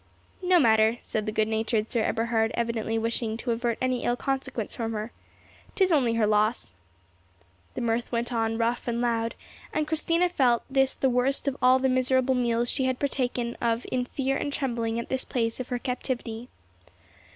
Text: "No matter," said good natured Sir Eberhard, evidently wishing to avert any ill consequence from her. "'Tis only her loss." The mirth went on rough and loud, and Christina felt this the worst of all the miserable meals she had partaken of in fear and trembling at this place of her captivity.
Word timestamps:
"No 0.41 0.57
matter," 0.59 0.97
said 1.03 1.31
good 1.35 1.47
natured 1.47 1.91
Sir 1.91 2.01
Eberhard, 2.03 2.49
evidently 2.55 2.97
wishing 2.97 3.37
to 3.37 3.51
avert 3.51 3.77
any 3.79 4.03
ill 4.03 4.15
consequence 4.15 4.73
from 4.73 4.93
her. 4.93 5.11
"'Tis 5.75 5.91
only 5.91 6.15
her 6.15 6.25
loss." 6.25 6.71
The 7.75 7.81
mirth 7.81 8.11
went 8.11 8.33
on 8.33 8.57
rough 8.57 8.87
and 8.87 8.99
loud, 8.99 9.35
and 9.71 9.87
Christina 9.87 10.27
felt 10.27 10.63
this 10.67 10.95
the 10.95 11.07
worst 11.07 11.47
of 11.47 11.55
all 11.61 11.77
the 11.77 11.87
miserable 11.87 12.33
meals 12.33 12.67
she 12.67 12.85
had 12.85 12.97
partaken 12.97 13.55
of 13.61 13.85
in 13.91 14.05
fear 14.05 14.35
and 14.35 14.51
trembling 14.51 14.97
at 14.97 15.09
this 15.09 15.23
place 15.23 15.59
of 15.59 15.67
her 15.69 15.77
captivity. 15.77 16.47